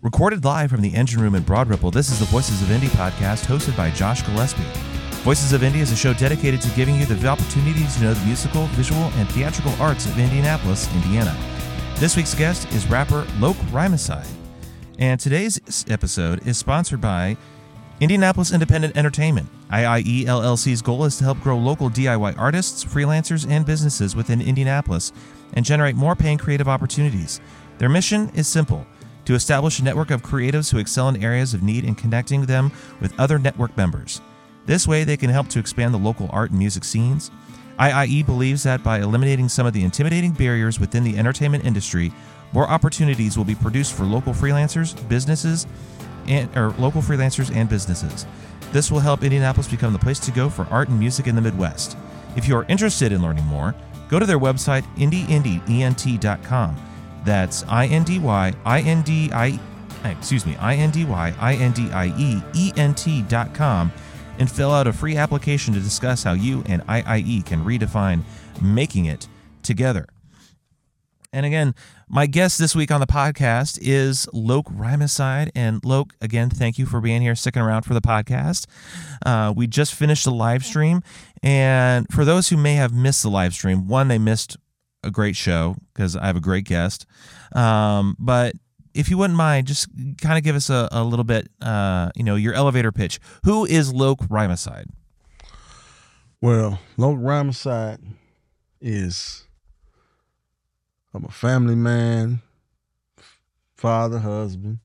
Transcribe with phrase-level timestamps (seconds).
[0.00, 2.86] Recorded live from the engine room in Broad Ripple, this is the Voices of Indie
[2.90, 4.62] podcast hosted by Josh Gillespie.
[5.24, 8.24] Voices of Indie is a show dedicated to giving you the opportunity to know the
[8.24, 11.36] musical, visual, and theatrical arts of Indianapolis, Indiana.
[11.96, 14.28] This week's guest is rapper Loc Rhymacide.
[15.00, 17.36] And today's episode is sponsored by
[17.98, 19.48] Indianapolis Independent Entertainment.
[19.72, 25.10] IIE LLC's goal is to help grow local DIY artists, freelancers, and businesses within Indianapolis
[25.54, 27.40] and generate more paying creative opportunities.
[27.78, 28.86] Their mission is simple
[29.28, 32.72] to establish a network of creatives who excel in areas of need and connecting them
[32.98, 34.22] with other network members.
[34.64, 37.30] This way, they can help to expand the local art and music scenes.
[37.78, 42.10] IIE believes that by eliminating some of the intimidating barriers within the entertainment industry,
[42.54, 45.66] more opportunities will be produced for local freelancers, businesses,
[46.26, 48.24] and or local freelancers and businesses.
[48.72, 51.42] This will help Indianapolis become the place to go for art and music in the
[51.42, 51.98] Midwest.
[52.34, 53.74] If you are interested in learning more,
[54.08, 56.87] go to their website indieent.com.
[57.24, 59.58] That's I N D Y I N D I
[60.04, 63.54] excuse me, I N D Y I N D I E E N T dot
[63.54, 63.92] com
[64.38, 68.22] and fill out a free application to discuss how you and IIE can redefine
[68.62, 69.26] making it
[69.62, 70.06] together.
[71.30, 71.74] And again,
[72.08, 75.50] my guest this week on the podcast is Loc Rhymacide.
[75.54, 78.66] And Loc, again, thank you for being here, sticking around for the podcast.
[79.26, 81.02] Uh, we just finished the live stream.
[81.42, 84.56] And for those who may have missed the live stream, one, they missed
[85.02, 87.06] a great show because I have a great guest.
[87.54, 88.54] Um, but
[88.94, 89.88] if you wouldn't mind, just
[90.20, 93.20] kind of give us a, a little bit, uh, you know, your elevator pitch.
[93.44, 94.86] Who is Loc Rhymacide?
[96.40, 98.00] Well, Loc Rhymacide
[98.80, 99.44] is
[101.14, 102.42] I'm a family man,
[103.76, 104.78] father, husband.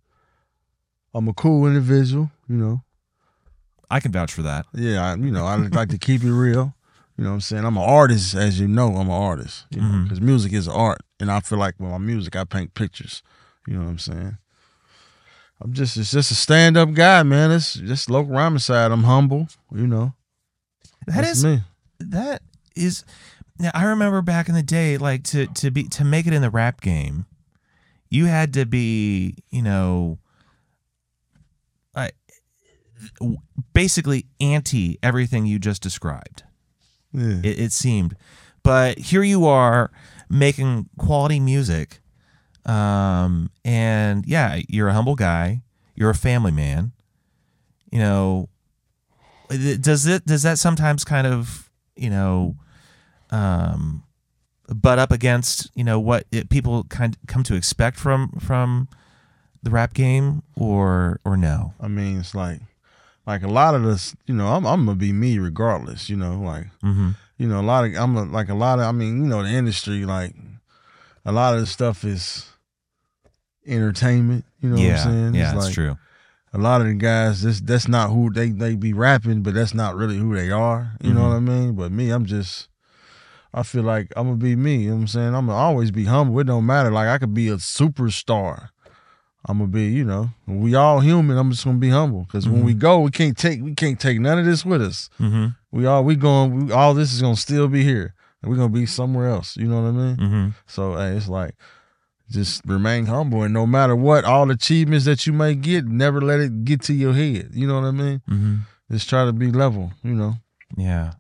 [1.13, 2.81] I'm a cool individual, you know.
[3.89, 4.65] I can vouch for that.
[4.73, 6.73] Yeah, I, you know, I like to keep it real.
[7.23, 7.63] You know what I'm saying?
[7.63, 9.65] I'm an artist, as you know, I'm an artist.
[9.69, 10.99] You know, because music is art.
[11.21, 13.23] And I feel like with my music, I paint pictures.
[13.65, 14.37] You know what I'm saying?
[15.61, 17.49] I'm just it's just a stand up guy, man.
[17.51, 18.91] It's just Loc Rhymacide.
[18.91, 20.15] I'm humble, you know.
[21.07, 21.61] That That's is me.
[22.01, 22.41] that
[22.75, 23.05] is
[23.57, 26.41] now I remember back in the day, like to to be to make it in
[26.41, 27.25] the rap game,
[28.09, 30.19] you had to be, you know,
[31.95, 32.09] uh,
[33.73, 36.43] basically anti everything you just described.
[37.13, 37.39] Yeah.
[37.43, 38.15] It, it seemed,
[38.63, 39.91] but here you are
[40.29, 42.01] making quality music,
[42.65, 45.61] um, and yeah, you're a humble guy.
[45.95, 46.91] You're a family man.
[47.91, 48.49] You know,
[49.49, 52.55] does it does that sometimes kind of you know
[53.29, 54.03] um
[54.67, 58.87] butt up against you know what it, people kind of come to expect from from
[59.61, 62.61] the rap game or or no I mean, it's like
[63.25, 66.39] like a lot of this, you know, I'm I'm gonna be me regardless, you know,
[66.39, 67.11] like mm-hmm.
[67.37, 69.43] you know, a lot of I'm a, like a lot of I mean, you know,
[69.43, 70.35] the industry like
[71.25, 72.49] a lot of the stuff is
[73.65, 75.35] entertainment, you know yeah what I'm saying?
[75.35, 75.97] yeah It's that's like true
[76.53, 79.73] A lot of the guys, this that's not who they they be rapping, but that's
[79.73, 80.91] not really who they are.
[81.01, 81.29] You know Mhm.
[81.29, 81.75] what I mean?
[81.75, 82.67] But me, I'm just
[83.53, 84.83] I feel like I'm gonna be me.
[84.83, 85.35] You know what I'm saying?
[85.35, 86.39] I'm gonna always be humble.
[86.39, 86.91] It don't matter.
[86.91, 88.69] Like I could be a superstar.
[89.45, 91.37] I'm gonna be, you know, we all human.
[91.37, 94.19] I'm just gonna be humble because when we go, we can't take we can't take
[94.19, 95.09] none of this with us.
[95.19, 95.47] mm-hmm.
[95.71, 96.67] We all we going.
[96.67, 99.57] We, all this is gonna still be here, and we're gonna be somewhere else.
[99.57, 100.15] You know what I mean?
[100.15, 100.47] Mm-hmm.
[100.65, 101.55] So hey, it's like
[102.29, 106.39] just remain humble, and no matter what, all achievements that you may get, never let
[106.39, 107.49] it get to your head.
[107.53, 108.21] You know what I mean?
[108.29, 108.55] Mm-hmm.
[108.91, 109.91] Just try to be level.
[110.03, 110.35] You know?
[110.77, 111.13] Yeah.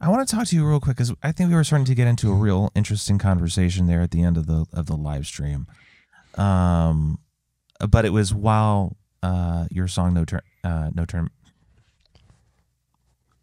[0.00, 1.94] I want to talk to you real quick because I think we were starting to
[1.94, 5.26] get into a real interesting conversation there at the end of the of the live
[5.26, 5.66] stream.
[6.36, 7.18] Um,
[7.86, 11.28] but it was while uh your song no turn uh no turn.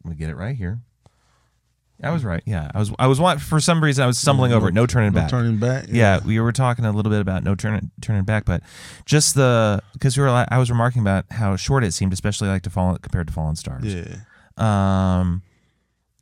[0.03, 0.79] Let me get it right here.
[2.03, 2.41] I was right.
[2.47, 2.91] Yeah, I was.
[2.97, 4.74] I was for some reason I was stumbling over it.
[4.74, 5.29] No turning No back.
[5.29, 5.85] turning back.
[5.88, 8.63] Yeah, we were talking a little bit about no turning turning back, but
[9.06, 12.63] just the because we were I was remarking about how short it seemed, especially like
[12.63, 13.85] to fall compared to Fallen Stars.
[13.85, 14.16] Yeah.
[14.58, 15.44] Um,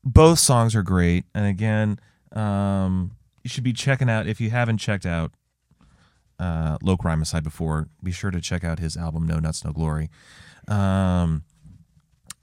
[0.03, 1.99] both songs are great, and again,
[2.33, 3.11] um,
[3.43, 5.31] you should be checking out if you haven't checked out
[6.39, 7.87] uh, Rhymacide, before.
[8.03, 10.09] Be sure to check out his album No Nuts No Glory.
[10.67, 11.43] Um,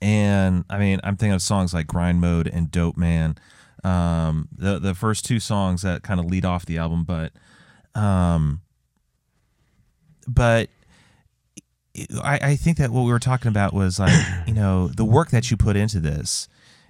[0.00, 3.36] and I mean, I'm thinking of songs like Grind Mode and Dope Man.
[3.84, 7.32] Um, the the first two songs that kind of lead off the album, but
[7.94, 8.60] um,
[10.26, 10.68] but
[12.22, 14.12] I, I think that what we were talking about was like,
[14.46, 16.48] you know, the work that you put into this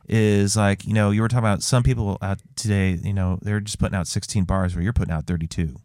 [0.08, 3.60] is like, you know, you were talking about some people out today, you know, they're
[3.60, 5.76] just putting out 16 bars where you're putting out 32.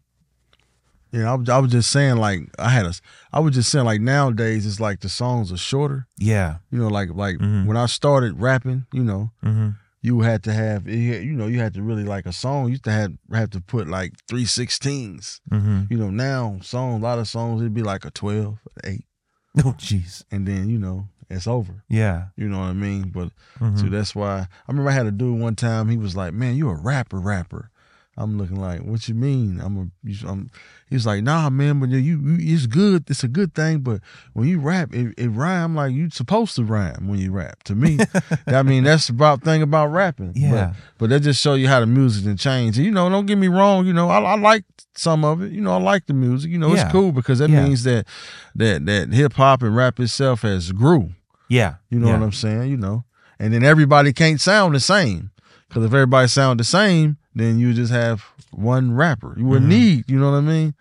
[1.12, 1.30] Yeah.
[1.30, 2.92] I, was- I was just saying, like, I had a,
[3.32, 6.06] I was just saying, like, nowadays it's like the songs are shorter.
[6.18, 6.56] Yeah.
[6.70, 7.66] You know, like, like Mhm.
[7.66, 9.70] when I started rapping, you know, Mm-hmm.
[10.00, 12.64] you had to have you know you had to really like a song.
[12.64, 15.40] You used to have have to put like three sixteens.
[15.50, 15.82] Mm-hmm.
[15.90, 19.04] You know now songs a lot of songs it'd be like a twelve, eight,
[19.64, 20.24] Oh, jeez.
[20.32, 21.84] and then you know it's over.
[21.88, 22.26] Yeah.
[22.36, 23.10] You know what I mean?
[23.10, 23.30] But
[23.60, 23.78] Mhm.
[23.78, 25.88] so that's why I remember I had a dude one time.
[25.88, 27.70] He was like, "Man, you're a rapper, rapper."
[28.16, 29.86] I'm looking like, "What you mean?" I'm a.
[30.08, 30.50] you- I'm,
[30.88, 33.08] he was like, "Nah, man, but you, you, it's good.
[33.08, 33.78] It's a good thing.
[33.80, 34.02] But
[34.34, 37.62] when you rap, it, it rhyme like you supposed to rhyme when you rap.
[37.64, 37.98] To me,
[38.46, 40.34] I mean, that's about thing about rapping.
[40.36, 40.50] Yeah.
[40.50, 42.76] But, but that just show you how the music can change.
[42.76, 43.86] And, you know, don't get me wrong.
[43.86, 45.50] You know, I, I like some of it.
[45.52, 46.50] You know, I like the music.
[46.50, 46.82] You know, Yeah.
[46.84, 47.64] it's cool because that Yeah.
[47.64, 48.06] means that
[48.56, 51.12] that that hip hop and rap itself has grew.
[51.48, 51.76] Yeah.
[51.88, 52.18] You know yeah.
[52.18, 52.70] what I'm saying?
[52.70, 53.04] You know,
[53.38, 55.30] and then everybody can't sound the same
[55.68, 59.34] because if everybody sound the same, then you just have one rapper.
[59.38, 59.78] You wouldn't Mhm.
[59.78, 60.10] need.
[60.10, 60.74] You know what I mean?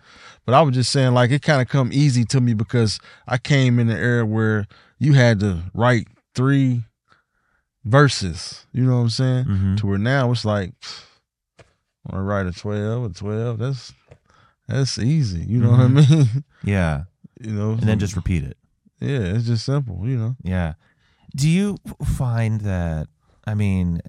[0.45, 3.38] But I was just saying, like, it kind of come easy to me because I
[3.38, 4.65] came in the era where
[5.00, 6.83] you had to write three
[7.86, 8.65] verses.
[8.71, 9.45] You know what I'm saying?
[9.45, 9.77] Mhm.
[9.77, 10.74] To where now it's like,
[12.06, 13.59] want to write a twelve, a twelve.
[13.59, 13.94] That's
[14.68, 15.44] that's easy.
[15.44, 16.44] You know what I mean?
[16.63, 17.03] Yeah.
[17.39, 18.56] you know, And then just repeat it.
[19.00, 20.07] yeah, it's just simple.
[20.07, 20.36] You know.
[20.44, 20.74] Yeah.
[21.36, 23.07] Do you find that?
[23.48, 24.01] I mean,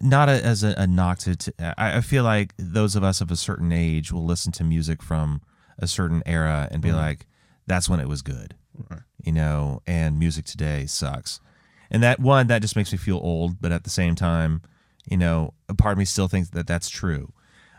[0.00, 1.36] not a, as a, a knock to.
[1.36, 4.64] to I, I feel like those of us of a certain age will listen to
[4.64, 5.40] music from
[5.78, 6.96] a certain era and be Mhm.
[6.96, 7.26] like,
[7.66, 8.54] "That's when it was good,"
[8.90, 9.02] Right.
[9.22, 9.82] you know.
[9.86, 11.40] And music today sucks.
[11.90, 14.62] And that one that just makes me feel old, but at the same time,
[15.08, 17.32] you know, a part of me still thinks that that's true.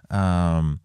[0.10, 0.80] Um,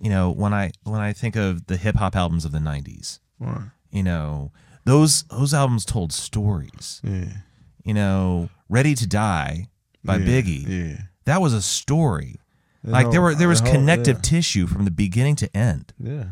[0.00, 3.18] you know, when I when I think of the hip hop albums of the '90s,
[3.40, 3.70] Right.
[3.90, 4.52] you know
[4.84, 7.38] those those albums told stories Yeah.
[7.84, 9.66] you know ready to die
[10.06, 10.96] by yeah, biggie Yeah.
[11.24, 12.36] that was a story
[12.84, 15.92] The like there were there was the whole- connective tissue from the beginning to end
[15.98, 16.24] Yeah.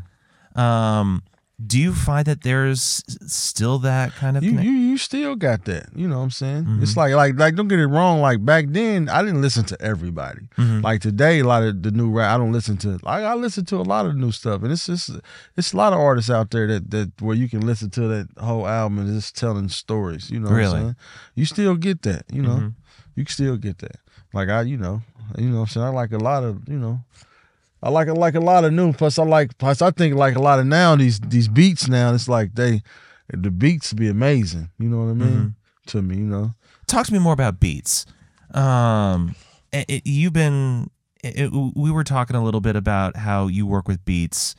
[0.57, 1.01] yeah.
[1.01, 1.23] um
[1.65, 5.87] do you find that there's still that kind of You, you you still got that.
[5.95, 6.65] You know what I'm saying?
[6.65, 6.83] Mhm.
[6.83, 8.21] It's like like like don't get it wrong.
[8.21, 10.49] Like back then, I didn't listen to everybody.
[10.59, 10.83] Mhm.
[10.83, 12.99] Like today, a lot of the new rap, I don't listen to.
[13.05, 15.11] Like I listen to a lot of new stuff, and it's just
[15.57, 18.29] it's a lot of artists out there that that where you can listen to that
[18.39, 20.31] whole album and just telling stories.
[20.33, 20.77] You know, what Really?
[20.77, 20.97] I'm saying?
[21.37, 22.25] You still get that.
[22.33, 22.75] You know, Mhm.
[23.15, 23.97] You can still get that.
[24.33, 25.03] Like I, you know,
[25.39, 27.01] you know, what I'm saying I like a lot of you know.
[27.83, 28.93] I like I like a lot of new.
[28.95, 29.59] Plus, I like.
[29.59, 32.15] Plus, I think like a lot of now these these beats now.
[32.15, 32.83] It's like they,
[33.33, 34.71] the beats be amazing.
[34.79, 35.29] You know what I mean?
[35.29, 35.55] Mhm.
[35.89, 36.55] To me, you know.
[36.87, 38.07] talk to me more about beats
[38.55, 39.35] um
[39.73, 40.89] it, it- you've been
[41.23, 44.55] it, it- we were talking a little bit about how you work with beats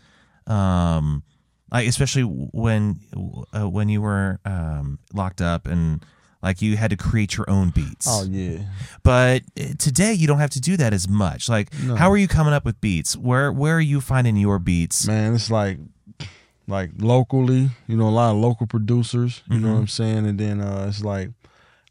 [0.47, 1.23] um
[1.71, 2.99] like especially when
[3.57, 6.05] uh, when you were um locked up and
[6.45, 8.59] like you had to create your own beats Oh yeah.
[9.03, 11.95] but uh, today you don't have to do that as much like No.
[11.95, 15.33] how are you coming up with beats where where are you finding your beats Man,
[15.35, 15.79] it's like
[16.67, 19.73] like locally, you know, a lot of local producers, you know Mhm.
[19.73, 20.25] what I'm saying?
[20.25, 21.29] And then uh it's like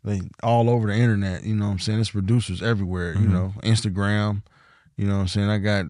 [0.04, 2.00] they all over the internet, you know what I'm saying?
[2.00, 3.32] It's producers everywhere, you Mhm.
[3.32, 4.42] know, Instagram,
[4.96, 5.48] you know what I'm saying?
[5.50, 5.86] I got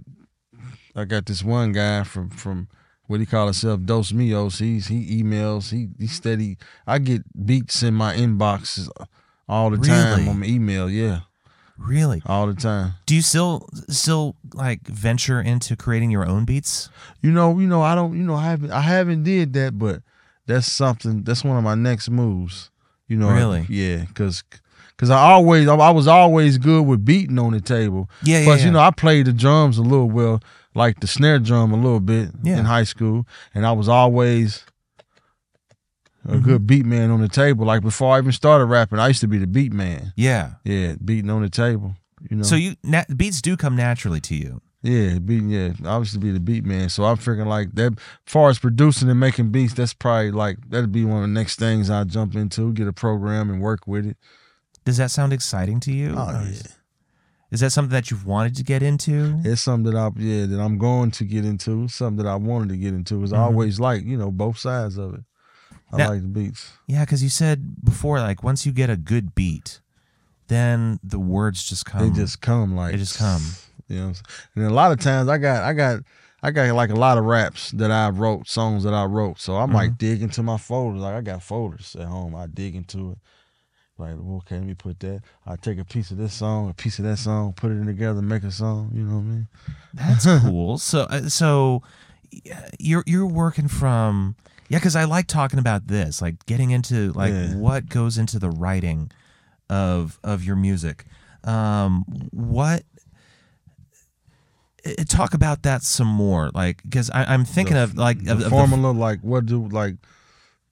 [0.96, 2.68] I got this one guy from from
[3.06, 4.58] what he call himself, Dos Mios.
[4.60, 6.56] He's he emails, he he steady
[6.86, 8.88] I get beats in my inboxes
[9.48, 10.28] all the time Really?
[10.28, 11.20] on my email, yeah.
[11.76, 12.94] really All the time.
[13.06, 16.88] do you still still like venture into creating your own beats
[17.20, 20.02] You know, you know, I don't, you know, I haven't, I haven't did that, but
[20.46, 21.22] that's something.
[21.24, 22.70] That's one of my next moves.
[23.08, 23.66] You know, Really?
[23.68, 24.42] yeah, because,
[24.90, 28.08] because I always, I was always good with beating on the table.
[28.22, 28.66] yeah yeah, Plus, yeah.
[28.66, 30.40] you know, I played the drums a little well,
[30.74, 32.58] like the snare drum a little bit Yeah.
[32.58, 34.64] in high school, and I was always
[36.26, 36.42] a Mhm.
[36.42, 37.66] good beat man on the table.
[37.66, 40.12] Like before I even started rapping, I used to be the beat man.
[40.16, 41.96] yeah Yeah, beating on the table.
[42.30, 42.42] You know.
[42.42, 44.62] So you na- beats do come naturally to you.
[44.82, 45.48] Yeah, beating.
[45.50, 47.98] Yeah, I used to be the beat man, so I'm figuring like that.
[48.26, 51.58] Far as producing and making beats, that's probably like that'd be one of the next
[51.58, 54.16] things I jump into, get a program and work with it.
[54.84, 56.14] Does that sound exciting to you?
[56.16, 56.52] Oh yeah,
[57.50, 59.40] is, that something that you've wanted to get into?
[59.44, 61.86] it's something that I yeah that I'm going to get into.
[61.88, 63.22] Something that I wanted to get into.
[63.22, 63.40] Is I Mhm.
[63.40, 65.20] always like you know both sides of it.
[65.92, 66.72] I Now- like the beats.
[66.86, 69.80] Yeah, because you said before, like once you get a good beat,
[70.48, 72.00] then the words just come.
[72.00, 73.42] they just come like they just come.
[73.88, 74.24] You know, what I'm saying?
[74.56, 76.00] and a lot of times I got I got
[76.42, 79.40] I got like a lot of raps that I wrote, songs that I wrote.
[79.40, 79.96] So I might Mm-hmm.
[80.06, 81.00] dig into my folders.
[81.00, 82.34] Like I got folders at home.
[82.34, 83.18] I dig into it.
[83.96, 85.22] Like okay, let me put that.
[85.46, 87.86] I take a piece of this song, a piece of that song, put it in
[87.86, 88.90] together, make a song.
[88.92, 89.48] You know what I mean?
[89.94, 90.78] That's cool.
[90.78, 91.82] So, uh, so
[92.80, 94.34] you're you're working from
[94.68, 97.54] yeah, because I like talking about this, like getting into like Yeah.
[97.54, 99.12] what goes into the writing
[99.70, 101.04] of of your music.
[101.44, 102.82] Um, what
[104.86, 108.38] uh, talk about that some more, like because I'm thinking The- of like the of,
[108.38, 109.96] of the- formula, like what do like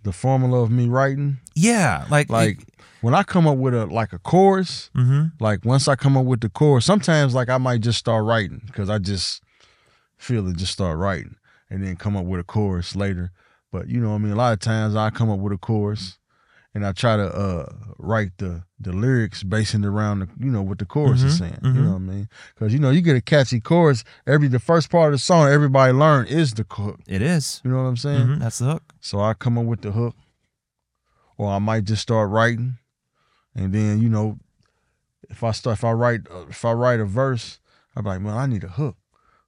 [0.02, 1.38] the formula of me writing?
[1.54, 2.66] yeah, like Like
[3.02, 5.42] when I come up with a like a chorus, Mm-hmm.
[5.44, 8.62] like once I come up with the chorus, sometimes like I might just start writing
[8.66, 9.42] because I just
[10.16, 11.36] feel it, just start writing
[11.68, 13.30] and then come up with a chorus later.
[13.70, 15.58] But you know, what I mean, a lot of times I come up with a
[15.58, 16.18] chorus
[16.74, 17.66] and I try to uh
[17.98, 21.58] write the the lyrics basing around the, you know what the chorus is Mhm, saying.
[21.62, 21.74] mhm.
[21.74, 22.28] You know what I mean?
[22.54, 25.48] Because you know you get a catchy chorus, every the first part of the song
[25.48, 27.00] everybody learn is the hook.
[27.08, 27.60] It is.
[27.64, 28.26] You know what I'm saying?
[28.28, 28.84] Mhm, That's the hook.
[29.00, 30.14] So I come up with the hook,
[31.36, 32.78] or I might just start writing,
[33.54, 34.38] and then you know,
[35.30, 37.60] if I start, if I write, if I write a verse,
[37.96, 38.96] I'm like, man, I need a hook.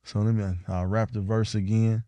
[0.03, 2.05] So let me, I'll rap the verse again,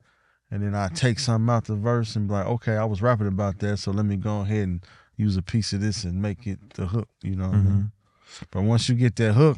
[0.50, 3.26] and then I take something out the verse and be like, okay, I was rapping
[3.28, 4.86] about that, so let me go ahead and
[5.16, 7.08] use a piece of this and make it the hook.
[7.22, 7.68] You know what I Mm-hmm.
[7.68, 7.92] mean?
[8.50, 9.56] But once you get that hook,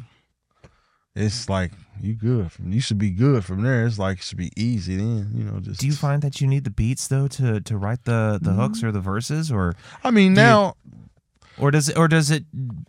[1.15, 2.51] it's like you good.
[2.51, 3.85] From, you should be good from there.
[3.85, 5.31] It's like it should be easy then.
[5.33, 8.05] You know, just Do you find that you need the beats though to to write
[8.05, 10.75] the the hooks or the verses, or I mean, do you- now
[11.59, 12.43] or does it or does it?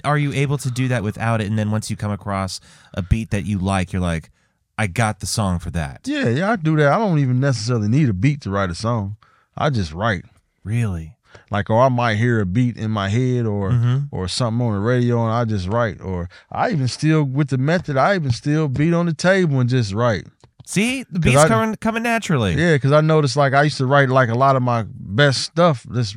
[0.04, 1.46] Are you able to do that without it?
[1.48, 2.60] And then once you come across
[2.94, 4.30] a beat that you like, you're like,
[4.78, 6.00] I got the song for that.
[6.04, 6.92] Yeah, yeah, I do that.
[6.92, 9.16] I don't even necessarily need a beat to write a song.
[9.56, 10.24] I just write.
[10.64, 11.16] Really?
[11.50, 14.08] Like, or I might hear a beat in my head or Mhm.
[14.10, 16.00] or something on the radio and I just write.
[16.00, 19.68] Or I even still with the method, I even still beat on the table and
[19.68, 20.26] just write.
[20.66, 22.54] See, the beats I- coming coming naturally.
[22.54, 25.42] Yeah, because I noticed like I used to write like a lot of my best
[25.42, 26.16] stuff just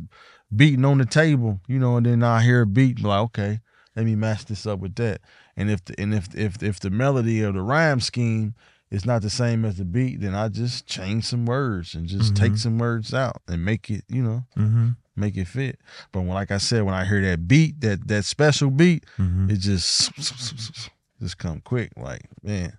[0.55, 3.59] beating on the table, you know, and then I hear a beat, be like, okay,
[3.95, 5.21] let me match this up with that.
[5.55, 8.55] And if the, and if if if the melody or the rhyme scheme
[8.89, 12.35] is not the same as the beat, then I just change some words and just
[12.35, 12.59] take Mhm.
[12.59, 14.89] some words out and make it, you know, Mm-hmm.
[15.15, 15.79] make it fit.
[16.11, 19.49] But when like I said, when I hear that beat, that that special beat, Mm-hmm.
[19.49, 20.11] it just
[21.19, 21.91] just come quick.
[21.97, 22.77] Like, man,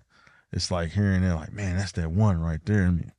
[0.51, 2.85] it's like hearing that, like, man, that's that one right there.
[2.85, 3.11] I mean,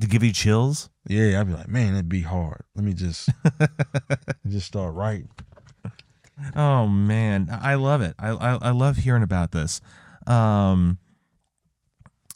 [0.00, 0.90] To give you chills.
[1.06, 2.62] yeah, I'd be like, man, that'd be hard.
[2.74, 3.28] Let me just
[4.48, 5.28] just start writing.
[6.56, 8.14] Oh man, I I love it.
[8.18, 9.80] I I, I love hearing about this.
[10.26, 10.98] Um,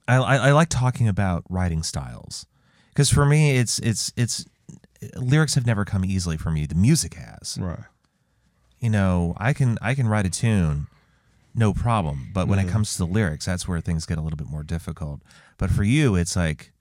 [0.06, 2.46] I, I I like talking about writing styles
[2.90, 4.44] because for me, it's it's it's
[5.16, 6.66] lyrics have never come easily for me.
[6.66, 7.58] The music has.
[7.60, 7.80] Right.
[8.78, 10.86] You know, I can I can write a tune,
[11.54, 12.30] no problem.
[12.32, 14.62] But when it comes to the lyrics, that's where things get a little bit more
[14.62, 15.22] difficult.
[15.58, 16.72] But for you, it's like,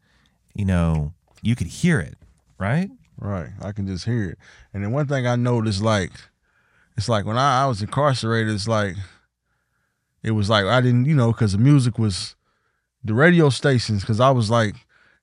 [0.56, 2.16] you know, you could hear it,
[2.58, 2.90] right?
[3.20, 3.52] Right.
[3.62, 4.38] I can just hear it.
[4.74, 6.12] And then one thing I noticed, like,
[6.98, 8.96] it's like when I, I was incarcerated, it's like,
[10.24, 12.36] it was like, I didn't, you know, because the music was,
[13.04, 14.76] the radio stations, because I was like,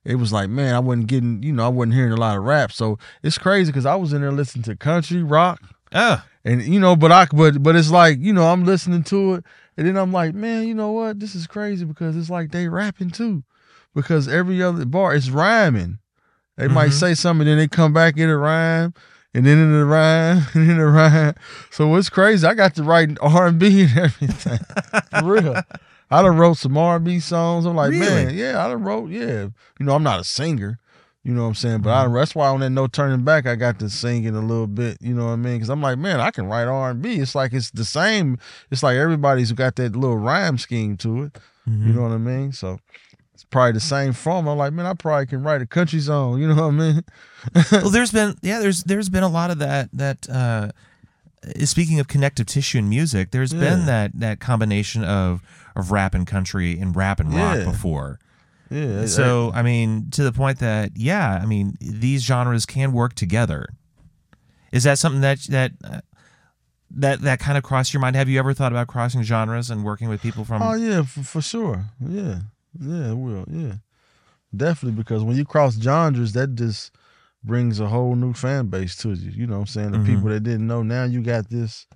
[0.04, 2.44] it was like, man, I wasn't getting, you know, I wasn't hearing a lot of
[2.44, 2.70] rap.
[2.72, 5.60] So it's crazy because I was in there listening to country, rock,
[5.94, 9.34] Oh, and you know, but I but but it's like, you know, I'm listening to
[9.34, 9.44] it,
[9.76, 11.20] and then I'm like, man, you know what?
[11.20, 13.44] This is crazy because it's like they rapping too.
[13.94, 15.98] Because every other bar is rhyming.
[16.56, 16.94] They might Mhm.
[17.00, 18.94] say something, then they come back in a rhyme,
[19.34, 21.34] and then in the rhyme, and in the rhyme.
[21.70, 22.46] So it's crazy.
[22.46, 24.58] I got to write R and B and everything.
[25.18, 25.62] For real.
[26.10, 27.64] I done wrote some R and B songs.
[27.64, 29.48] I'm like, man, yeah, I done wrote, yeah.
[29.78, 30.78] You know, I'm not a singer.
[31.24, 31.80] You know what I'm saying?
[31.82, 34.40] But I, that's why on that No Turning Back, I got to sing it a
[34.40, 34.98] little bit.
[35.00, 35.54] You know what I mean?
[35.54, 37.14] Because I'm like, man, I can write R and B.
[37.14, 38.38] It's like it's the same.
[38.72, 41.34] It's like everybody's got that little rhyme scheme to it.
[41.68, 41.86] Mm-hmm.
[41.86, 42.50] You know what I mean?
[42.52, 42.80] So
[43.34, 44.46] it's probably the same form.
[44.48, 46.40] I'm like, man, I probably can write a country song.
[46.40, 47.04] You know what I mean?
[47.72, 50.68] well there's been yeah there's there's been a lot of that that uh
[51.64, 55.42] speaking of connective tissue in music there's been that that combination of
[55.74, 57.64] of rap and country and rap and rock Yeah.
[57.64, 58.20] before
[58.70, 59.06] Yeah.
[59.06, 63.66] so i mean to the point that yeah i mean these genres can work together
[64.70, 66.00] is that something that that uh,
[66.92, 69.82] that that kind of crossed your mind have you ever thought about crossing genres and
[69.84, 71.86] working with people from Oh yeah, for, for sure.
[71.98, 72.40] Yeah,
[72.80, 73.44] yeah, it will.
[73.50, 73.74] Yeah,
[74.54, 74.96] definitely.
[74.96, 76.92] Because when you cross genres, that just
[77.44, 79.30] brings a whole new fan base to you.
[79.32, 79.92] You know what I'm saying?
[79.92, 80.06] The Mhm.
[80.06, 81.86] people that didn't know now you got this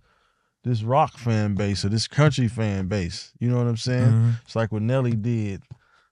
[0.65, 3.33] this rock fan base or this country fan base.
[3.39, 4.11] You know what I'm saying?
[4.13, 4.35] Mhm.
[4.45, 5.63] It's like what Nelly did.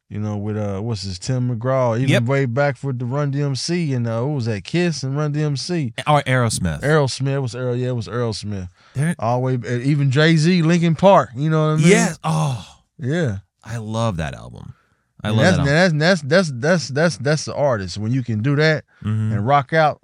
[0.09, 2.23] You know, with uh, what's his Tim McGraw, even Yep.
[2.27, 5.93] way back for the Run DMC and uh, what was that Kiss and Run DMC.
[6.07, 8.69] or aerosmith Aerosmith was Earl, yeah, it was Aerosmith.
[8.93, 11.31] There- All way, even Jay Z, Linkin Park.
[11.35, 11.89] You know what I mean?
[11.89, 12.65] yes oh
[12.99, 13.39] yeah.
[13.65, 14.75] I love that album
[15.23, 15.99] i And love that's, that album.
[15.99, 19.33] that's that's that's that's that's that's the artist when you can do that Mhm.
[19.33, 20.01] and rock out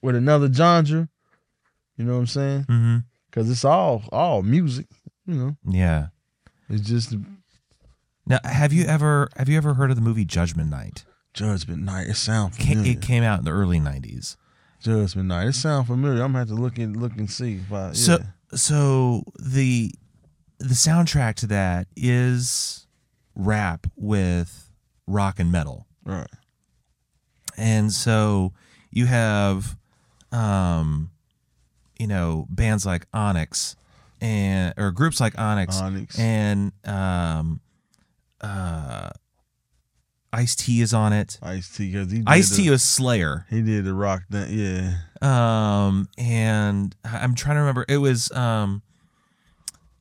[0.00, 1.08] with another genre.
[1.96, 2.64] You know what I'm saying?
[2.64, 3.04] Mhm.
[3.30, 4.86] Because it's all all music.
[5.26, 6.06] You know, yeah
[6.68, 7.14] it's just
[8.26, 11.04] Now, have you ever have you ever heard of the movie Judgment Night?
[11.34, 12.08] Judgment Night.
[12.08, 12.92] It sounds familiar.
[12.92, 14.36] It came out in the early '90s.
[14.80, 15.48] Judgment Night.
[15.48, 16.22] It sounds familiar.
[16.22, 17.86] I'm gonna have to look and look and see if I.
[17.88, 17.92] Yeah.
[17.92, 18.18] So,
[18.54, 19.92] so the
[20.58, 22.86] the soundtrack to that is
[23.34, 24.70] rap with
[25.06, 26.28] rock and metal, right.
[27.56, 28.52] and so
[28.90, 29.76] you have,
[30.30, 31.10] um,
[31.98, 33.76] you know bands like Onyx
[34.20, 36.18] and or groups like Onyx, Onyx.
[36.18, 37.60] and um,
[38.40, 39.10] uh,
[40.32, 41.38] Ice T is on it.
[41.42, 43.46] Ice T because he Ice T was Slayer.
[43.50, 47.84] he did the rock that yeah Um, and I'm trying to remember.
[47.88, 48.82] It was um,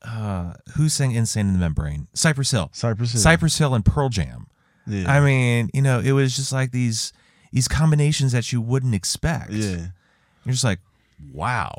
[0.03, 2.07] uh, who sang "Insane in the Membrane"?
[2.13, 2.69] Cypress Hill.
[2.73, 3.21] Cypress Hill.
[3.21, 4.47] Cypress Hill and Pearl Jam.
[4.87, 7.13] yeah I mean, you know, it was just like these
[7.51, 9.51] these combinations that you wouldn't expect.
[9.51, 9.87] yeah
[10.45, 10.79] You're just like,
[11.33, 11.75] wow.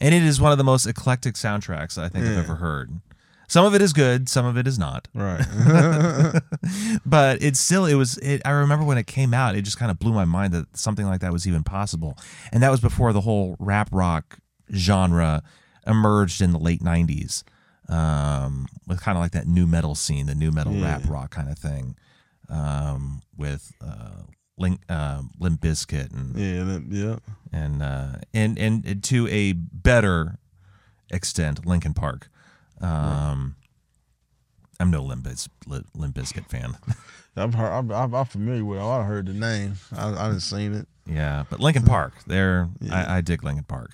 [0.00, 3.00] And it is one of the most eclectic soundtracks I think I've ever heard.
[3.48, 5.08] Some of it is good, some of it is not.
[5.14, 5.44] right
[7.06, 9.90] But it's still it was it, I remember when it came out, it just kind
[9.90, 12.16] of blew my mind that something like that was even possible.
[12.52, 14.38] And that was before the whole rap rock
[14.74, 15.42] genre
[15.86, 17.42] emerged in the late 90s.
[17.88, 21.48] Um, with kind of like that nu metal scene, the nu metal rap rock kind
[21.48, 21.96] of thing.
[22.50, 24.22] Um, with uh
[24.58, 27.16] Link uh, Limp Bizkit and yeah that, yeah
[27.52, 30.38] and uh, and and to a better
[31.10, 32.28] extent, Linkin Park.
[32.80, 33.56] Um,
[34.80, 36.76] I'm no Limp, Biz, Limp Bizkit fan.
[37.36, 38.82] I've heard I'm, I'm, I'm familiar with it.
[38.82, 42.94] I heard the name I I didn't seen it yeah, but Linkin Park, there, Yeah.
[42.94, 43.92] I, I dig Linkin Park.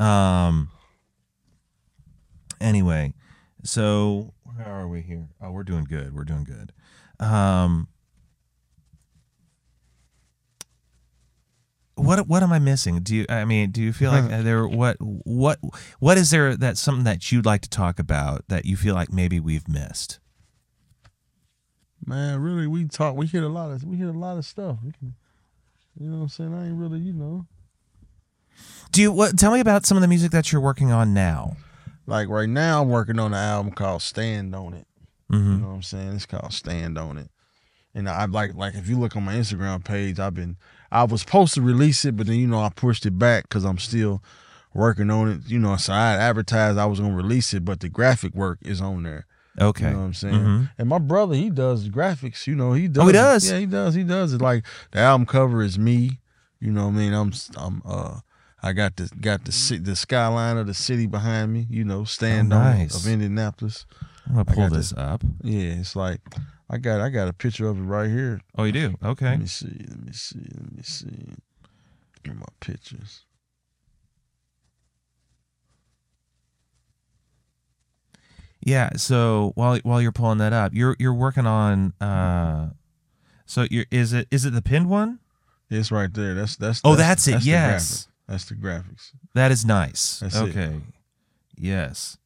[0.00, 0.68] Um.
[2.60, 3.14] Anyway,
[3.62, 5.28] so where are we here?
[5.42, 6.14] Oh, we're doing good.
[6.14, 6.72] We're doing good.
[7.24, 7.88] Um.
[11.96, 13.00] What what am I missing?
[13.02, 15.58] Do you I mean do you feel like there what what
[15.98, 19.12] what is there that something that you'd like to talk about that you feel like
[19.12, 20.18] maybe we've missed?
[22.06, 24.78] man really we talk we hit a lot of we hit a lot of stuff
[24.82, 25.14] we can,
[26.00, 27.46] you know what I'm saying I ain't really you know
[28.90, 31.58] Do you what tell me about some of the music that you're working on now?
[32.10, 34.86] Like right now I'm working on an album called Stand on It
[35.30, 35.52] Mm-hmm.
[35.52, 36.12] You know what I'm saying?
[36.14, 37.30] It's called Stand on It.
[37.94, 40.56] And I like like if you look on my Instagram page, I've been
[40.92, 43.64] I was supposed to release it, but then you know I pushed it back because
[43.64, 44.22] I'm still
[44.74, 45.40] working on it.
[45.48, 48.58] You know, so I had advertised I was gonna release it, but the graphic work
[48.62, 49.26] is on there.
[49.60, 49.86] Okay.
[49.86, 50.34] You know what I'm saying?
[50.34, 50.70] Mhm.
[50.78, 52.46] And my brother, he does graphics.
[52.46, 53.02] You know, he does.
[53.02, 53.50] Oh, he does?
[53.50, 53.94] Yeah, he does.
[53.94, 54.40] He does it.
[54.40, 56.20] Like the album cover is me.
[56.60, 57.12] You know what I mean?
[57.12, 58.20] I'm I'm uh
[58.62, 61.66] I got the got the the skyline of the city behind me.
[61.70, 62.94] You know, stand Oh, on nice.
[63.06, 63.86] of Indianapolis.
[64.26, 65.22] I'm gonna pull this up.
[65.42, 66.20] Yeah, it's like
[66.68, 68.40] I got I got a picture of it right here.
[68.56, 68.94] Oh, you do?
[69.02, 69.30] Okay.
[69.30, 69.84] Let me see.
[69.88, 70.38] Let me see.
[70.54, 71.34] Let me see.
[72.22, 73.24] Get my pictures.
[78.60, 78.90] Yeah.
[78.96, 81.92] So while while you're pulling that up, you're you're working on.
[82.00, 82.70] uh
[83.46, 85.18] So you're is it is it the pinned one?
[85.70, 86.34] It's right there.
[86.34, 86.80] That's that's.
[86.84, 87.40] Oh, that's it.
[87.40, 88.08] the Yes.
[88.30, 89.10] That's the graphics.
[89.34, 90.20] That is nice.
[90.20, 90.50] That's it.
[90.50, 90.80] okay.
[91.58, 92.16] Yes.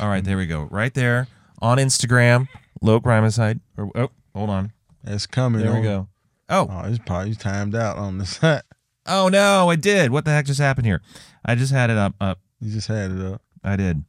[0.00, 0.24] All right.
[0.24, 0.62] There we go.
[0.70, 1.28] Right there
[1.60, 2.48] on Instagram.
[2.80, 3.60] Loc Rhymacide.
[3.76, 4.72] Or oh, hold on.
[5.04, 5.60] That's coming.
[5.60, 6.08] There we go.
[6.48, 8.62] Oh, Oh, it's probably timed out on the side.
[9.06, 9.68] oh no!
[9.68, 10.10] I did.
[10.10, 11.02] What the heck just happened here?
[11.44, 12.14] I just had it up.
[12.20, 12.40] Up.
[12.60, 13.42] You just had it up.
[13.62, 14.04] I did.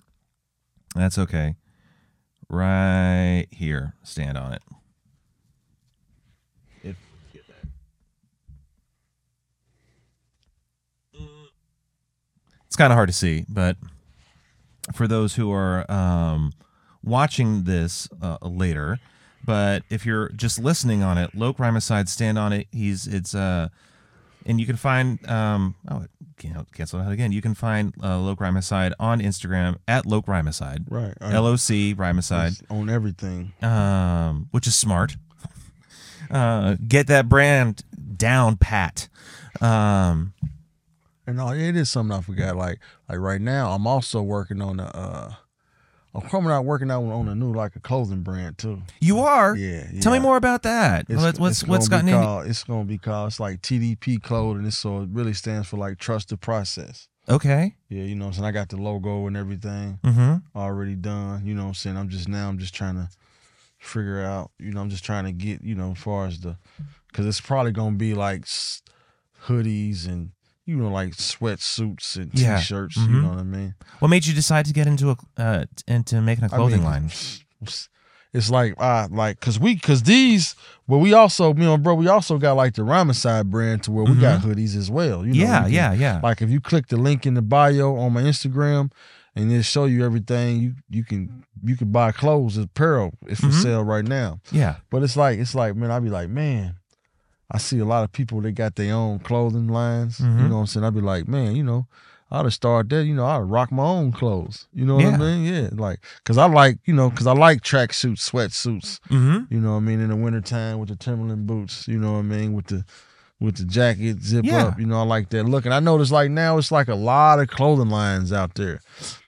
[0.96, 1.56] That's okay.
[2.50, 3.96] Right here.
[4.04, 4.62] Stand on it.
[6.84, 6.96] If
[7.34, 7.68] get that.
[12.66, 13.76] It's kind of hard to see, but
[14.94, 16.54] for those who are um,
[17.04, 19.00] watching this uh, later,
[19.46, 22.68] but if you're just listening on it, Loc Rhymacide, stand on it.
[22.72, 23.70] He's it's uh,
[24.46, 27.32] and you can find um oh it can't cancel that again.
[27.32, 30.86] You can find uh, Loc Rhymacide on Instagram at Loc Rhymacide.
[30.90, 31.13] Right.
[31.22, 33.54] L O C Rhymacide, on everything.
[33.62, 35.18] um, which is smart.
[36.30, 37.84] Uh, get that brand
[38.18, 39.08] down pat.
[39.62, 40.34] Um,
[41.28, 42.56] And no, it is something I forgot.
[42.56, 44.86] Like like right now, I'm also working on a.
[44.86, 45.34] Uh,
[46.16, 48.82] I'm coming out working out on a new like a clothing brand too.
[49.02, 49.56] you are.
[49.56, 49.86] Yeah.
[50.02, 51.06] Tell me more about that.
[51.10, 52.18] It's, What- what's it's what's gotten be in?
[52.20, 53.28] called, It's gonna be called.
[53.28, 54.72] It's like TDP clothing.
[54.72, 57.08] So it really stands for like trust the process.
[57.30, 57.76] Okay.
[57.90, 58.46] Yeah, you know what I'm saying?
[58.46, 60.58] I got the logo and everything Mm-hmm.
[60.58, 61.46] already done.
[61.46, 61.98] You know what I'm saying?
[61.98, 63.10] I'm just now I'm just trying to
[63.78, 66.56] figure out, you know, I'm just trying to get, you know, as far as the
[67.13, 68.46] cuz it's probably going to be like
[69.48, 70.32] hoodies and
[70.68, 72.58] you know like sweatsuits and Yeah.
[72.58, 73.10] t-shirts, Mhm.
[73.10, 73.74] you know what I mean?
[74.00, 76.90] What made you decide to get into a uh, into making a I clothing mean,
[76.92, 77.12] line?
[78.34, 80.54] It's like uh like cuz we cuz these
[80.86, 84.04] well we also, you know, bro, we also got like the Rhymacide brand to where
[84.04, 85.40] we got hoodies as well, you know.
[85.50, 85.54] Mm-hmm.
[85.54, 86.20] yeah, can- yeah, yeah.
[86.22, 88.92] Like if you click the link in the bio on my Instagram
[89.36, 93.48] and it show you everything, you you can you can buy clothes, apparel, it's for
[93.48, 93.64] Mhm.
[93.64, 94.40] sale right now.
[94.52, 94.76] yeah.
[94.92, 96.76] But it's like it's like man, I'd be like man,
[97.52, 100.20] I see a lot of people that got their own clothing lines.
[100.20, 100.42] Mhm.
[100.44, 100.84] You know what I'm saying?
[100.86, 101.88] I'd be like man, you know.
[102.30, 103.26] I'd have started that, you know.
[103.26, 105.12] I'd rock my own clothes, you know what Yeah.
[105.14, 105.46] I mean?
[105.46, 109.54] Yeah, like, cause I like, you know, cause I like tracksuits, sweatsuits, Mm-hmm.
[109.54, 112.20] you know what I mean, in the wintertime with the Timberland boots, you know what
[112.20, 112.84] I mean, with the
[113.40, 114.66] with the jacket zip Yeah.
[114.66, 114.80] up.
[114.80, 115.64] You know, I like that look.
[115.64, 118.82] And I notice like now it's like a lot of clothing lines out there.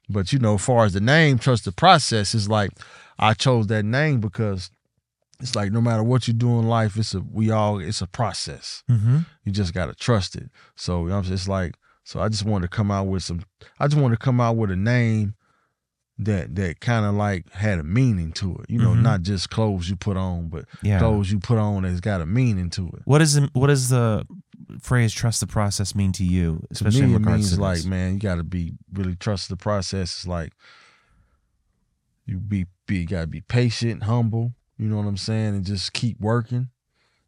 [0.10, 2.72] But you know, as far as the name, trust the process is like
[3.18, 4.72] I chose that name because
[5.42, 8.08] it's like no matter what you do in life, it's a we all it's a
[8.08, 8.84] process.
[8.90, 9.20] Mm-hmm.
[9.46, 10.50] You just gotta trust it.
[10.76, 11.34] So you know, what I'm saying?
[11.36, 12.20] it's like so.
[12.20, 13.44] I just wanted to come out with some.
[13.80, 15.36] I just wanted to come out with a name
[16.18, 18.70] that that kind of like had a meaning to it.
[18.70, 19.02] You know, Mhm.
[19.02, 21.00] not just clothes you put on, but Yeah.
[21.00, 23.02] clothes you put on that's got a meaning to it.
[23.06, 24.26] What is the, what does the
[24.82, 27.78] phrase "trust the process" mean to you, especially to me, in it means to like,
[27.78, 27.86] this?
[27.86, 30.12] man, you got to be really trust the process.
[30.18, 30.52] It's like
[32.26, 34.54] you be be you got to be patient, humble.
[34.80, 36.70] You know what I'm saying, and just keep working.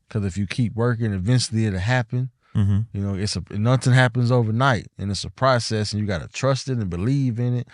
[0.07, 2.31] Because if you keep working, eventually it'll happen.
[2.55, 2.79] Mm-hmm.
[2.93, 6.27] You know, it's a nothing happens overnight, and it's a process, and you got to
[6.27, 7.67] trust it and believe in it.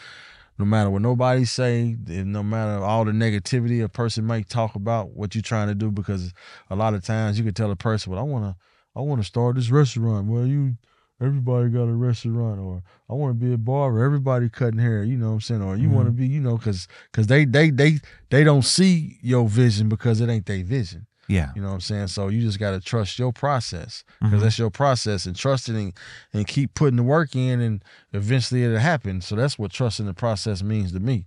[0.59, 4.73] No matter what nobody say, and no matter all the negativity a person might talk
[4.73, 6.33] about what you're trying to do, because
[6.71, 8.55] a lot of times you can tell a person, "Well, I want to,
[8.95, 10.77] I want to start this restaurant." Well, you,
[11.21, 14.03] everybody got a restaurant, or I want to be a barber.
[14.03, 15.61] Everybody cutting hair, you know what I'm saying?
[15.61, 17.99] Or you want to be, you know, because because they they they
[18.29, 21.07] they don't see your vision because it ain't their vision.
[21.29, 21.51] Yeah.
[21.55, 22.07] You know what I'm saying?
[22.07, 24.43] So you just got to trust your process because Mhm.
[24.43, 25.91] that's your process and trust it and,
[26.31, 29.19] and keep putting the work in and eventually it'll happen.
[29.19, 31.25] So that's what trusting the process means to me.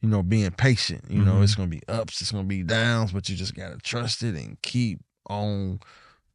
[0.00, 1.04] You know, being patient.
[1.08, 1.44] You know, Mhm.
[1.44, 3.78] it's going to be ups, it's going to be downs, but you just got to
[3.78, 4.98] trust it and keep
[5.30, 5.78] on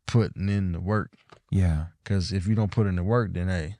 [0.08, 1.12] putting in the work.
[1.53, 1.85] Yeah.
[2.03, 3.75] Because if you don't put in the work, then hey,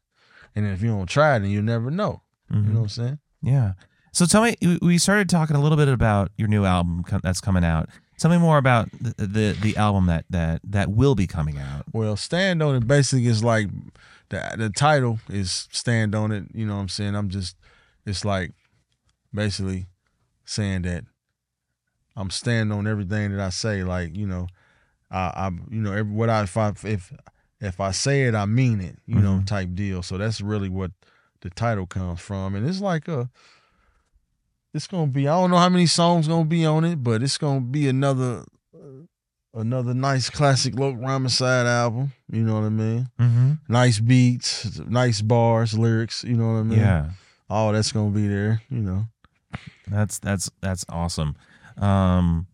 [0.56, 2.22] and if you don't try, then you'll never know.
[2.52, 2.68] Mhm.
[2.68, 3.20] You know what I'm saying?
[3.42, 3.74] Yeah.
[4.12, 7.42] So tell me, we- we started talking a little bit about your new album that's
[7.42, 7.90] coming out.
[8.20, 11.86] Tell me more about the the, the album that, that that will be coming out.
[11.92, 13.68] Well, stand on it basically is like
[14.30, 16.46] the the title is stand on it.
[16.54, 17.16] You know what I'm saying?
[17.16, 17.58] I'm just
[18.06, 18.52] it's like
[19.34, 19.88] basically
[20.46, 21.06] saying that
[22.16, 23.84] I'm standing on everything that I say.
[23.84, 24.48] Like you know,
[25.10, 27.12] I I you know every, what I if I if
[27.64, 28.98] if I say it I mean it.
[29.08, 29.48] You know Mhm.
[29.48, 30.04] type deal.
[30.04, 30.92] So that's really what
[31.42, 33.30] the title comes from, and it's like a.
[34.74, 35.28] It's gonna be.
[35.28, 38.44] I don't know how many songs gonna be on it, but it's gonna be another,
[38.74, 39.06] uh,
[39.60, 42.12] another nice classic Loc Rhymacide album.
[42.32, 43.10] You know what I mean?
[43.20, 43.52] Mm-hmm.
[43.70, 46.24] nice beats, nice bars, lyrics.
[46.24, 46.80] You know what I mean?
[46.80, 47.10] Yeah.
[47.50, 48.62] all that's gonna be there.
[48.70, 49.06] You know.
[49.88, 51.36] That's that's that's awesome.
[51.78, 52.48] Um,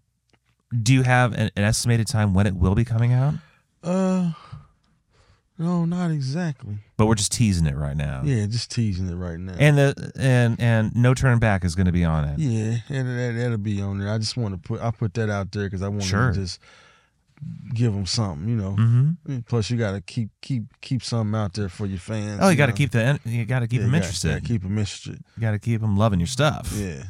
[0.84, 3.36] do you have an, an estimated time when it will be coming out?
[3.82, 4.32] Uh,
[5.60, 6.78] no, not exactly.
[6.98, 8.22] But we're just teasing it right now.
[8.24, 9.54] Yeah, just teasing it right now.
[9.60, 12.40] And the and and no turn back is going to be on it.
[12.40, 14.10] yeah, and that, that'll be on there.
[14.12, 16.32] I just want to put I put that out there because I want Sure.
[16.32, 16.60] to just
[17.74, 18.48] give them something.
[18.50, 18.72] You know.
[18.80, 19.40] Mm-hmm.
[19.48, 22.40] Plus, you got to keep keep keep something out there for your fans.
[22.42, 24.30] Oh, you got to keep the you got to keep Yeah, them gotta- interested.
[24.30, 25.20] gotta keep them interested.
[25.36, 26.74] you got to keep them loving your stuff.
[26.76, 27.04] Yeah,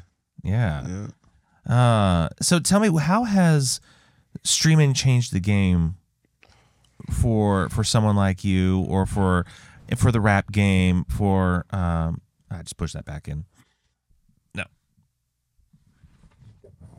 [0.44, 0.88] Yeah.
[0.88, 1.08] yeah.
[1.76, 3.80] Uh, so tell me, how has
[4.44, 5.96] streaming changed the game
[7.10, 9.46] for for someone like you, or for
[9.98, 11.06] for the rap game?
[11.10, 13.46] For um, I just push that back in.
[14.56, 14.64] No.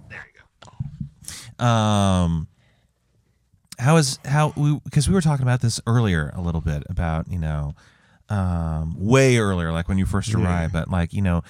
[0.08, 0.40] There you
[1.58, 1.64] go.
[1.64, 2.48] Um,
[3.78, 7.28] how is how we because we were talking about this earlier a little bit about
[7.30, 7.74] you know
[8.28, 10.38] um way earlier like when you first Yeah.
[10.44, 11.42] arrived but like you know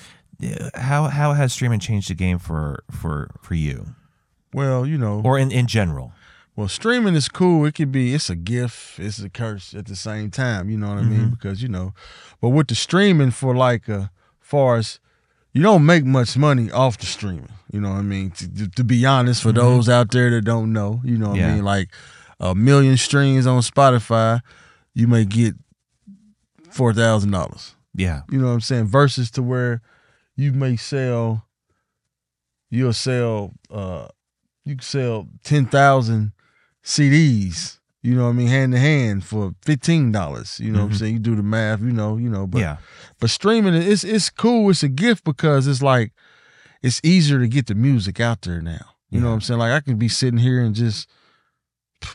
[0.74, 3.94] how how has streaming changed the game for for for you
[4.54, 6.12] Well, you know, or in in general
[6.56, 7.64] Well, streaming is cool.
[7.64, 10.68] It could be it's a gift, it's a curse at the same time.
[10.68, 11.28] You know what I mean?
[11.28, 11.30] Mhm.
[11.30, 11.94] Because you know,
[12.40, 14.08] but with the streaming for like uh,
[14.40, 15.00] far as
[15.52, 17.48] you don't make much money off the streaming.
[17.72, 18.30] You know what I mean?
[18.32, 19.56] To, to- to be honest, for Mhm.
[19.56, 21.52] those out there that don't know, you know what Yeah.
[21.52, 21.64] I mean?
[21.64, 21.90] Like
[22.40, 24.40] a million streams on Spotify,
[24.94, 25.54] you may get
[26.70, 27.74] four thousand dollars.
[27.94, 28.86] yeah You know what I'm saying?
[28.86, 29.80] Versus to where
[30.36, 31.46] you may sell,
[32.70, 34.08] you'll sell, uh,
[34.64, 36.32] you can sell ten thousand
[36.84, 37.78] CDs.
[38.02, 40.58] You know what I mean, hand to hand for fifteen dollars.
[40.58, 40.92] You know what Mhm.
[40.92, 41.12] I'm saying?
[41.14, 41.80] You do the math.
[41.82, 42.46] You know, you know.
[42.46, 42.76] But yeah
[43.18, 44.70] but streaming it's it's cool.
[44.70, 46.12] It's a gift because it's like
[46.82, 48.86] it's easier to get the music out there now.
[49.10, 49.60] You know what I'm saying?
[49.60, 51.08] Like I can be sitting here and just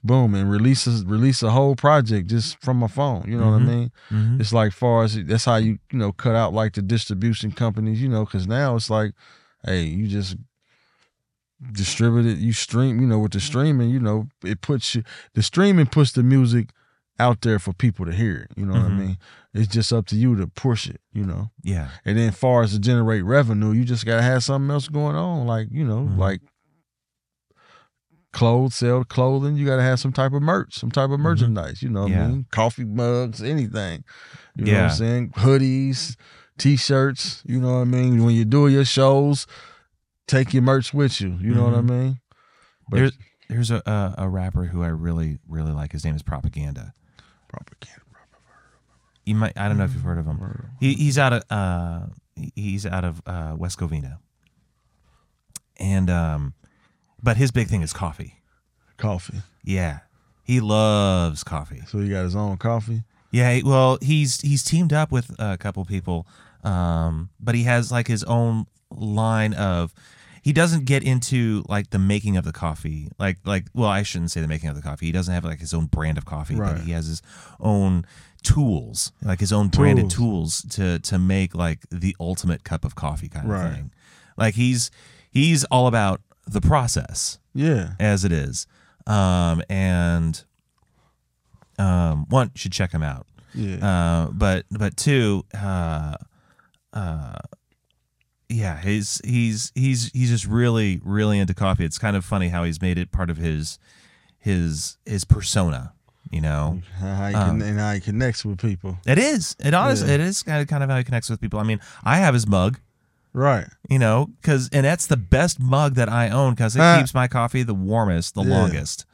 [0.04, 3.26] boom and release a, release a whole project just from my phone.
[3.28, 3.52] You know Mhm.
[3.52, 3.92] what I mean?
[4.10, 4.40] Mhm.
[4.42, 8.02] It's like far as that's how you you know cut out like the distribution companies,
[8.02, 9.14] you know, because now it's like,
[9.64, 10.38] hey, you just
[11.72, 15.42] distribute it, you stream, you know, with the streaming, you know, it puts you the
[15.44, 16.70] streaming puts the music
[17.20, 18.52] out there for people to hear it.
[18.58, 18.98] You know what I Mhm.
[19.00, 19.18] mean?
[19.54, 21.50] It's just up to you to push it, you know.
[21.64, 25.16] yeah And then far as to generate revenue, you just gotta have something else going
[25.16, 26.18] on, like you know, Mhm.
[26.18, 26.42] like
[28.34, 29.56] clothes, sell clothing.
[29.56, 31.82] You gotta have some type of merch, some type of merchandise.
[31.82, 32.20] You know what Mm-hmm.
[32.20, 32.26] Yeah.
[32.26, 32.46] I mean?
[32.52, 34.04] Coffee mugs, anything.
[34.58, 35.30] You know what I'm saying?
[35.38, 36.16] Hoodies,
[36.58, 37.44] t-shirts.
[37.46, 38.24] You know what I mean?
[38.26, 39.48] When you're doing your shows,
[40.28, 41.38] take your merch with you.
[41.42, 41.90] You know what I Mhm.
[41.90, 42.20] mean?
[42.90, 43.18] But There's-
[43.50, 45.92] there's a, a a rapper who I really really like.
[45.92, 46.94] His name is Propaganda.
[47.48, 48.02] Propaganda.
[49.26, 50.40] You might I don't know if you've heard of him.
[50.80, 54.18] He, he's out of uh he- he's out of uh, West Covina,
[55.78, 56.54] and um,
[57.22, 58.42] but his big thing is coffee.
[58.98, 59.42] Coffee.
[59.64, 60.00] Yeah,
[60.44, 61.82] he loves coffee.
[61.88, 63.04] So he got his own coffee.
[63.32, 66.28] Yeah, he- well, he's he's teamed up with a couple people,
[66.64, 69.94] um, but he has like his own line of.
[70.46, 74.30] He doesn't get into like the making of the coffee, like like well, I shouldn't
[74.30, 75.08] say the making of the coffee.
[75.08, 76.76] He doesn't have like his own brand of coffee, Right.
[76.76, 77.24] but he has his
[77.60, 78.06] own
[78.44, 83.28] tools, like his own branded tools to to make like the ultimate cup of coffee
[83.28, 83.74] kind of Right.
[83.74, 83.92] thing.
[84.38, 84.92] Like he's
[85.32, 87.94] he's all about the process Yeah.
[88.00, 88.68] as it is,
[89.08, 90.44] um, and
[91.80, 93.26] um, one should check him out.
[93.56, 93.78] Yeah.
[93.84, 96.18] Uh, but but two, uh,
[96.94, 97.40] uh,
[98.50, 101.86] yeah, he's he's he's he's just really really into coffee.
[101.86, 103.80] It's kind of funny how he's made it part of his
[104.40, 105.94] his his persona.
[106.32, 108.98] You know, how he um, can, and how he connects with people.
[109.06, 109.56] it is.
[109.64, 110.16] It honestly, Yeah.
[110.16, 111.60] it is kind of kind of how he connects with people.
[111.60, 112.80] I mean, I have his mug.
[113.34, 113.68] Right.
[113.90, 116.98] You know, because and that's the best mug that I own because it Ah.
[117.00, 118.50] keeps my coffee the warmest, the Yeah.
[118.60, 119.06] longest.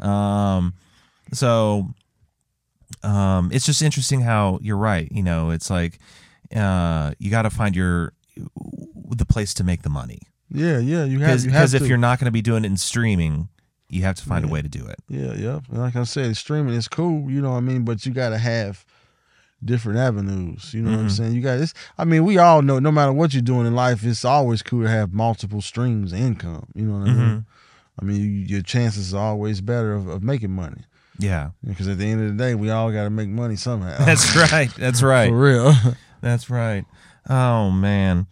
[0.00, 0.74] Um,
[1.32, 1.94] so
[3.02, 5.10] um, it's just interesting how you're right.
[5.12, 5.98] You know, it's like
[6.54, 8.12] uh, you got to find your
[9.10, 10.20] the place to make the money
[10.50, 10.78] Yeah.
[10.78, 11.04] Yeah.
[11.04, 11.28] You have.
[11.28, 13.48] because You have if you're not going to be doing it in streaming,
[13.88, 14.96] you have to find a way to do it.
[15.08, 15.60] Yeah, yeah.
[15.70, 18.30] And Like I said, streaming is cool, you know what I mean, but you got
[18.30, 18.84] to have
[19.64, 21.10] different avenues, you know what I'm Mhm.
[21.10, 21.32] saying?
[21.32, 24.04] You got this I mean, we all know no matter what you're doing in life,
[24.04, 27.20] it's always cool to have multiple streams of income, you know what I Mm-hmm.
[27.28, 27.46] mean?
[28.00, 30.82] I mean, you, your chances are always better of, of making money.
[31.18, 33.98] Yeah, Because at the end of the day, we all got to make money somehow.
[34.04, 34.70] that's right.
[34.78, 35.30] That's right.
[35.30, 35.74] For real.
[36.20, 36.84] That's right.
[37.28, 38.26] Oh man.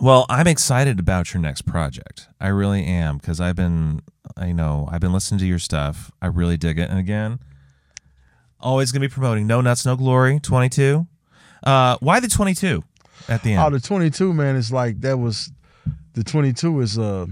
[0.00, 2.28] Well, I'm excited about your next project.
[2.40, 4.00] I really am because I've been,
[4.36, 6.10] I know, I've been listening to your stuff.
[6.20, 6.88] I really dig it.
[6.90, 7.38] And again,
[8.58, 11.06] always gonna be promoting No Nuts, No Glory, 22.
[11.62, 12.82] Uh, why the 22
[13.28, 13.62] at the end?
[13.62, 15.52] Oh, the 22, man, is like, that was,
[16.14, 17.26] the 22 is, uh,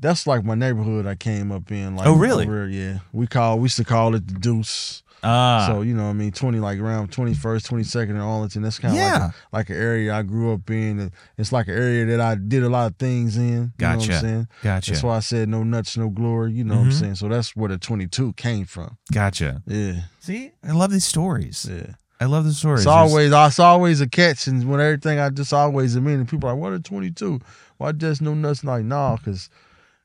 [0.00, 1.94] that's like my neighborhood I came up in.
[1.94, 2.46] Like, Oh, really?
[2.46, 2.98] over- yeah.
[3.12, 5.02] We call, we used to call it the Deuce.
[5.22, 8.20] Ah, So you know, what I mean, twenty like around twenty first, twenty second in
[8.22, 8.62] Arlington.
[8.62, 9.18] That's kind of Yeah.
[9.18, 11.10] like, like an area I grew up in.
[11.38, 13.42] It's like an area that I did a lot of things in.
[13.44, 14.14] You know what Gotcha.
[14.14, 14.48] I'm saying?
[14.62, 16.52] gotcha, That's why I said no nuts, no glory.
[16.52, 17.00] You know what I'm Mhm.
[17.00, 17.14] saying?
[17.16, 18.98] So that's where the twenty two came from.
[19.12, 19.62] gotcha.
[19.66, 21.66] Yeah, See, I love these stories.
[21.70, 21.94] yeah.
[22.20, 22.80] I love the stories.
[22.80, 26.28] It's always it's always a catch, and when everything I just always am in, and
[26.28, 27.40] people are like, "What a twenty two?
[27.76, 29.50] Why just no nuts?" Like, nah, because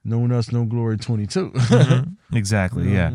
[0.04, 1.52] no nuts, no glory, twenty two.
[1.52, 2.16] Mhm.
[2.34, 2.92] exactly.
[2.94, 3.12] Yeah.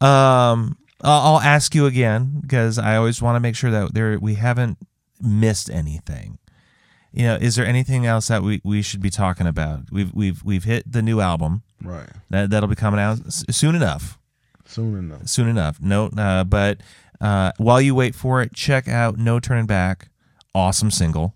[0.00, 4.18] Um, I'll I'll ask you again because I always want to make sure that there
[4.18, 4.78] we haven't
[5.20, 6.38] missed anything.
[7.12, 9.92] You know, is there anything else that we, we should be talking about?
[9.92, 12.08] We've we've we've hit the new album Right.
[12.30, 14.18] that that'll be coming out s- soon enough.
[14.66, 15.28] Soon enough.
[15.28, 15.80] Soon enough.
[15.80, 16.80] No, uh, but
[17.20, 20.08] uh, while you wait for it, check out No Turning Back.
[20.54, 21.34] Awesome single,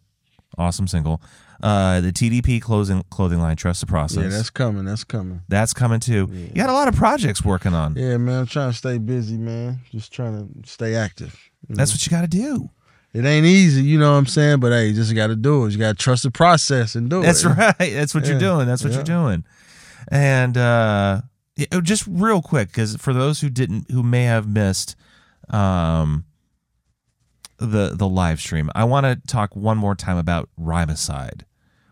[0.56, 1.20] awesome single.
[1.60, 3.56] Uh, the TDP clothing clothing line.
[3.56, 4.22] Trust the process.
[4.22, 4.84] Yeah, that's coming.
[4.84, 5.42] That's coming.
[5.48, 6.28] that's coming too.
[6.32, 7.96] You got a lot of projects working on.
[7.96, 8.40] Yeah, man.
[8.40, 9.80] I'm trying to stay busy, man.
[9.90, 11.36] Just trying to stay active.
[11.68, 11.94] That's know?
[11.94, 12.70] what you got to do.
[13.12, 14.60] it ain't easy, you know what I'm saying?
[14.60, 15.72] But hey, you just got to do it.
[15.72, 17.48] You got to trust the process and do That's it.
[17.48, 17.92] That's right.
[17.92, 18.68] That's what you're doing.
[18.68, 19.44] That's what you're doing.
[20.10, 21.22] And uh,
[21.72, 24.96] oh, just real quick, because for those who didn't, who may have missed
[25.50, 26.24] um,
[27.58, 31.42] the the live stream, I want to talk one more time about rhymacide.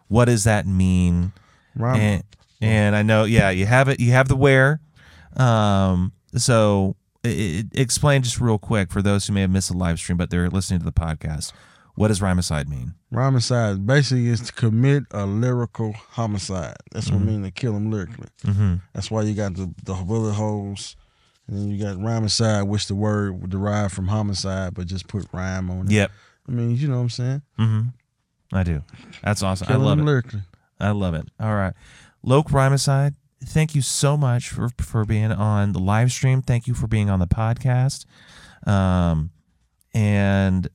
[0.09, 1.33] What does that mean?
[1.75, 2.25] Rhyme- And,
[2.61, 4.01] and I know, yeah, you have it.
[4.01, 4.81] You have the where.
[5.37, 9.77] Um, so i i explain just real quick for those who may have missed the
[9.77, 11.53] live stream, but they're listening to the podcast.
[11.97, 12.95] What does rhymacide mean?
[13.13, 16.77] Homicide basically is to commit a lyrical homicide.
[16.93, 18.29] That's what I mean to kill them lyrically.
[18.45, 18.75] Mm-hmm.
[18.93, 20.95] That's why you got the, the bullet holes.
[21.49, 25.71] And then you got rhymacide, which the word derived from homicide, but just put rhyme
[25.71, 25.93] on it.
[25.93, 26.11] Yep.
[26.49, 27.43] I mean, you know what I'm saying?
[27.59, 27.81] Mm-hmm.
[28.53, 28.83] I do.
[29.23, 29.67] That's awesome.
[29.67, 30.05] Killing I love it.
[30.05, 30.41] lyrically.
[30.79, 31.27] I love it.
[31.41, 31.75] All right.
[32.23, 36.43] Loc Rhymacide, thank you so much for, for being on the live stream.
[36.43, 38.05] Thank you for being on the podcast.
[38.67, 39.31] Um,
[39.95, 40.69] and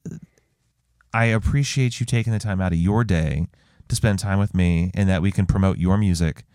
[1.14, 3.48] I appreciate you taking the time out of your day
[3.90, 6.46] to spend time with me and that we can promote your music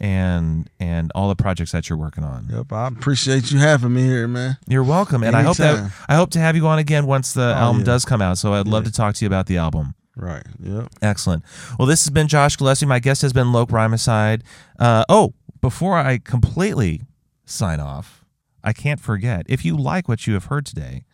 [0.00, 2.48] and and all the projects that you're working on.
[2.50, 2.72] Yep.
[2.72, 4.56] I appreciate you having me here, man.
[4.66, 5.22] You're welcome.
[5.22, 7.86] And I hope that I hope to have you on again once the album yeah.
[7.86, 8.38] does come out.
[8.38, 9.94] So I'd love to talk to you about the album.
[10.18, 10.42] Right.
[10.60, 10.88] Yeah.
[11.00, 11.44] Excellent.
[11.78, 12.86] Well, this has been Josh Gillespie.
[12.86, 14.42] My guest has been Loc Rhymacide.
[14.78, 17.02] Uh, oh, before I completely
[17.44, 18.24] sign off,
[18.64, 21.04] I can't forget if you like what you have heard today,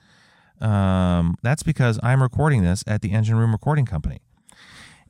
[0.61, 4.23] um, that's because I'm recording this at the Engine Room Recording Company.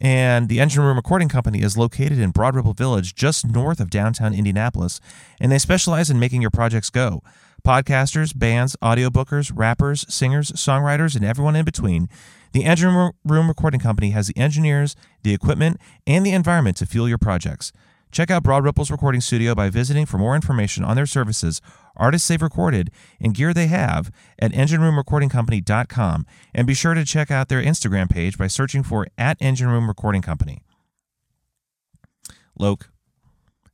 [0.00, 3.90] And the Engine Room Recording Company is located in Broad Ripple Village, just north of
[3.90, 5.00] downtown Indianapolis,
[5.40, 7.22] and they specialize in making your projects go.
[7.66, 12.10] Podcasters, bands, audiobookers, rappers, singers, songwriters, and everyone in between.
[12.52, 17.08] The Engine Room Recording Company has the engineers, the equipment, and the environment to fuel
[17.08, 17.72] your projects.
[18.12, 21.60] Check out Broad Ripple's recording studio by visiting for more information on their services,
[21.96, 26.26] artists they've recorded, and gear they have at engineroomrecordingcompany.com.
[26.54, 29.88] And be sure to check out their Instagram page by searching for at Engine Room
[29.88, 30.62] Recording Company.
[32.56, 32.90] Loc,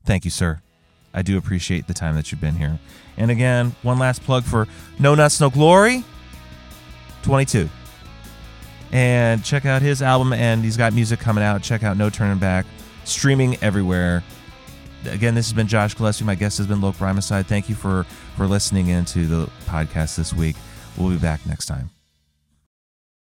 [0.04, 0.62] thank you, sir.
[1.12, 2.78] I do appreciate the time that you've been here.
[3.16, 4.66] And again, one last plug for
[4.98, 6.04] No Nuts, No Glory
[7.22, 7.68] 22.
[8.92, 11.62] And check out his album, and he's got music coming out.
[11.62, 12.66] Check out No Turning Back
[13.04, 14.22] streaming everywhere.
[15.06, 16.24] Again, this has been Josh Gillespie.
[16.24, 17.46] My guest has been Loc Rhymacide.
[17.46, 18.04] Thank you for
[18.36, 20.56] for listening into the podcast this week.
[20.96, 21.99] We'll be back next time.